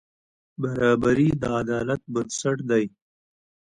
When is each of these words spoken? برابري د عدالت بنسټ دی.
برابري 0.61 1.29
د 1.41 1.43
عدالت 1.59 2.01
بنسټ 2.13 2.57
دی. 2.69 2.85